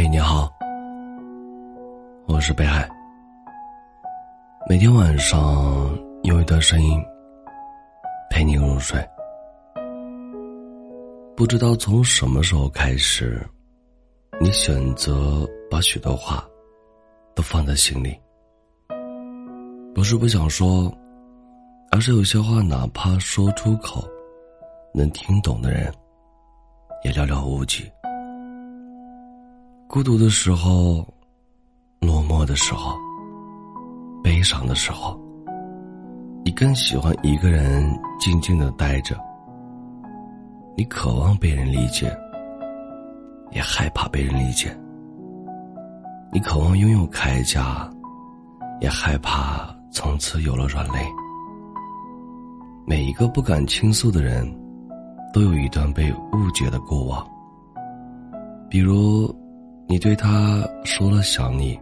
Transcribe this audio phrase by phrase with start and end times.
[0.00, 0.48] 嘿，你好，
[2.28, 2.88] 我是北海。
[4.68, 5.92] 每天晚上
[6.22, 7.04] 用一段声音
[8.30, 8.96] 陪你入睡。
[11.36, 13.44] 不知道从什么时候开始，
[14.40, 16.46] 你选择把许多话
[17.34, 18.16] 都放在心里。
[19.96, 20.96] 不是不想说，
[21.90, 24.04] 而是有些话哪怕说出口，
[24.94, 25.92] 能听懂的人
[27.02, 27.90] 也寥寥无几。
[29.88, 31.02] 孤独的时候，
[31.98, 32.94] 落寞的时候，
[34.22, 35.18] 悲伤的时候，
[36.44, 39.18] 你更喜欢一个人静静的待着。
[40.76, 42.14] 你渴望被人理解，
[43.50, 44.78] 也害怕被人理解。
[46.30, 47.90] 你渴望拥有铠甲，
[48.82, 51.00] 也害怕从此有了软肋。
[52.86, 54.46] 每一个不敢倾诉的人，
[55.32, 57.26] 都有一段被误解的过往，
[58.68, 59.34] 比如。
[59.90, 61.80] 你对他说了想你，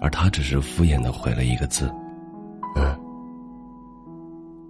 [0.00, 1.92] 而他只是敷衍的回了一个字，
[2.76, 2.98] 嗯。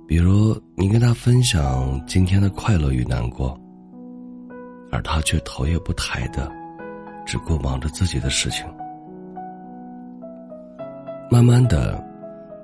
[0.05, 3.57] 比如你跟他分享今天的快乐与难过，
[4.91, 6.51] 而他却头也不抬的，
[7.25, 8.67] 只顾忙着自己的事情。
[11.31, 12.03] 慢慢的，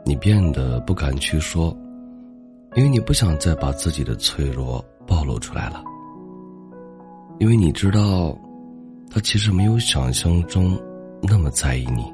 [0.05, 1.75] 你变得不敢去说，
[2.75, 5.81] 因为你不想再把自己的脆弱暴露出来了，
[7.39, 8.37] 因为你知道。
[9.13, 10.81] 他其实没有想象中
[11.21, 12.05] 那么在意你，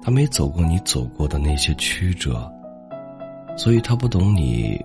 [0.00, 2.48] 他没走过你走过的那些曲折，
[3.56, 4.80] 所以他不懂你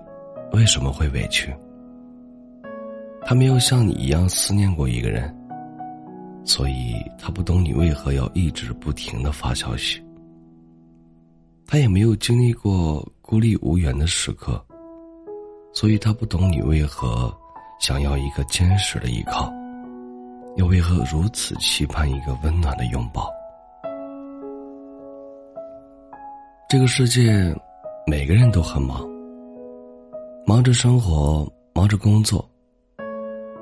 [0.52, 1.54] 为什么会委屈。
[3.24, 5.32] 他没有像你一样思念过一个人，
[6.44, 10.02] 所以他不懂你为何要一直不停的发消息。
[11.66, 14.62] 他也没有经历过孤立无援的时刻，
[15.72, 17.34] 所以他不懂你为何
[17.80, 19.50] 想要一个坚实的依靠。
[20.56, 23.28] 又为何如此期盼一个温暖的拥抱？
[26.68, 27.54] 这个世界，
[28.06, 29.04] 每个人都很忙，
[30.46, 32.48] 忙着生活，忙着工作，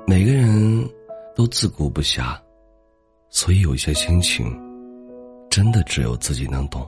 [0.05, 0.87] 每个人
[1.35, 2.37] 都自顾不暇，
[3.29, 4.45] 所以有些心情，
[5.49, 6.87] 真的只有自己能懂，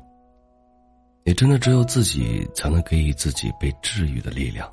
[1.24, 4.72] 也真的只有自己才能给予自己被治愈的力量。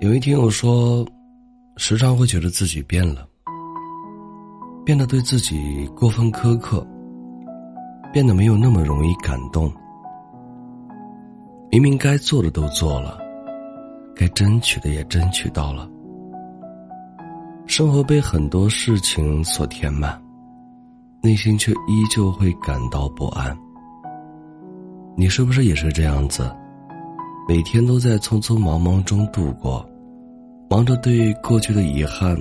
[0.00, 1.06] 有一天我说。
[1.76, 3.26] 时常会觉得自己变了，
[4.84, 6.86] 变得对自己过分苛刻，
[8.12, 9.72] 变得没有那么容易感动。
[11.72, 13.18] 明明该做的都做了，
[14.14, 15.90] 该争取的也争取到了，
[17.66, 20.22] 生活被很多事情所填满，
[21.22, 23.56] 内心却依旧会感到不安。
[25.16, 26.54] 你是不是也是这样子？
[27.48, 29.84] 每天都在匆匆忙忙中度过。
[30.68, 32.36] 忙着对过去的遗憾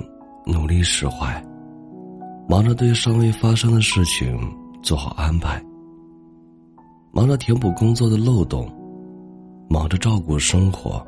[0.45, 1.44] 努力释怀，
[2.47, 4.39] 忙着对尚未发生的事情
[4.81, 5.61] 做好安排，
[7.12, 8.67] 忙着填补工作的漏洞，
[9.69, 11.06] 忙着照顾生活，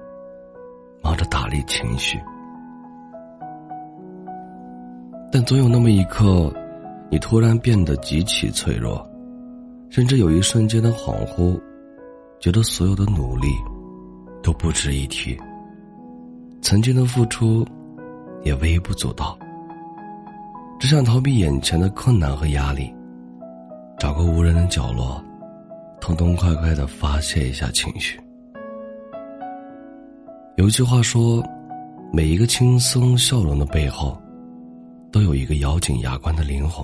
[1.01, 2.19] 忙着打理情绪。
[5.31, 6.53] 但总有那么一刻，
[7.09, 9.05] 你突然变得极其脆弱，
[9.89, 11.59] 甚至有一瞬间的恍惚，
[12.39, 13.47] 觉得所有的努力
[14.43, 15.37] 都不值一提。
[16.65, 17.63] 曾经的付出，
[18.41, 19.37] 也微不足道。
[20.79, 22.91] 只想逃避眼前的困难和压力，
[23.99, 25.23] 找个无人的角落，
[26.01, 28.19] 痛痛快快的发泄一下情绪。
[30.57, 31.43] 有一句话说
[32.11, 34.19] ：“每一个轻松笑容的背后，
[35.11, 36.83] 都有一个咬紧牙关的灵魂。”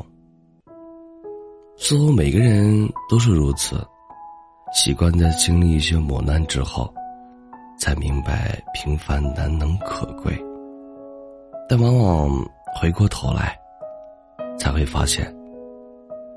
[1.75, 3.84] 似乎每个人都是如此，
[4.75, 6.94] 习惯在经历一些磨难之后。
[7.81, 10.40] 才明白平凡难能可贵，
[11.68, 13.59] 但往往回过头来，
[14.56, 15.25] 才会发现，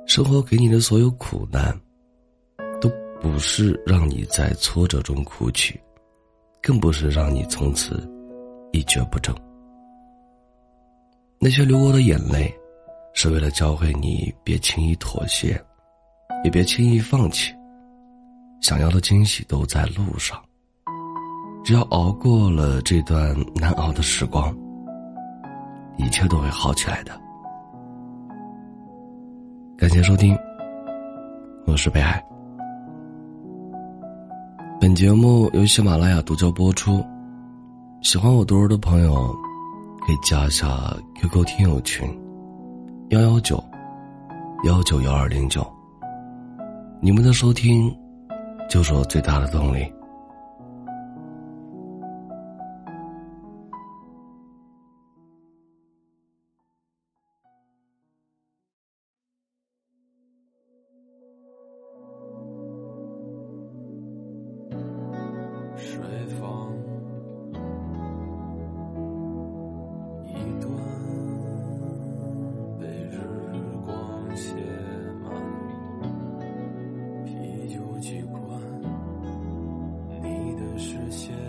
[0.06, 1.78] 生活给你的所有苦难，
[2.80, 2.90] 都
[3.20, 5.78] 不是让你在挫折中哭泣，
[6.62, 8.10] 更不是让你从此
[8.72, 9.34] 一蹶不振。
[11.38, 12.50] 那些流过的眼泪，
[13.12, 15.62] 是为了教会你别轻易妥协，
[16.42, 17.54] 也别轻易放弃，
[18.62, 20.42] 想要的惊喜都在路上。
[21.64, 24.54] 只要熬过了这段难熬的时光，
[25.96, 27.12] 一切都会好起来的。
[29.74, 30.36] 感谢收听，
[31.66, 32.22] 我是北海。
[34.78, 37.02] 本节目由喜马拉雅独家播出。
[38.02, 39.34] 喜欢我读书的朋友，
[40.06, 42.06] 可以加一下 QQ 听友群：
[43.08, 43.64] 幺幺九
[44.64, 45.66] 幺九幺二零九。
[47.00, 47.90] 你们的收听，
[48.68, 49.90] 就是我最大的动力。
[65.76, 66.00] 水
[66.40, 66.72] 房
[70.24, 70.72] 一段
[72.80, 73.18] 被日
[73.84, 74.54] 光写
[75.22, 75.32] 满，
[77.24, 78.60] 啤酒几罐，
[80.22, 81.43] 你的视线。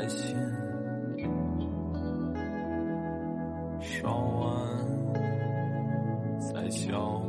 [0.00, 0.34] 来信，
[3.80, 4.56] 稍晚，
[6.38, 7.20] 再笑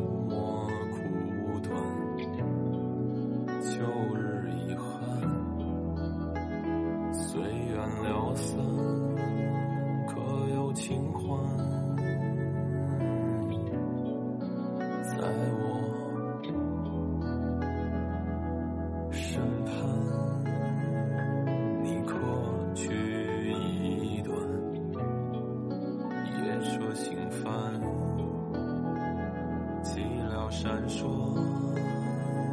[29.84, 30.00] 寂
[30.30, 31.36] 寥闪烁，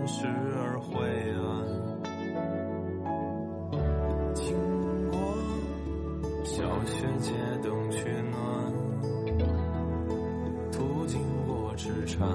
[0.06, 0.26] 时
[0.56, 0.96] 而灰
[1.34, 1.46] 暗。
[4.34, 4.56] 经
[5.10, 5.16] 过
[6.44, 7.32] 小雪街
[7.62, 8.72] 灯取暖，
[10.72, 12.26] 途经过纸禅。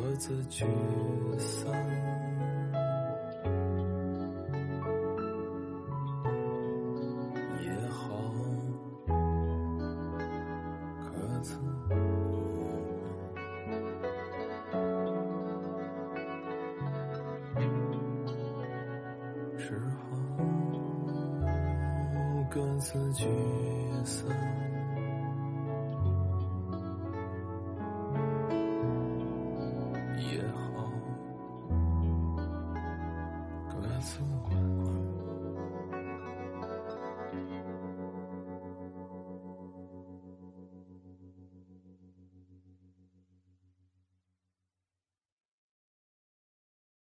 [0.00, 0.64] 各自聚
[1.38, 1.70] 散。
[7.62, 8.08] 也好，
[11.04, 11.12] 各
[11.42, 11.54] 自。
[19.58, 20.16] 只好
[22.50, 23.26] 各自聚
[24.04, 24.69] 散。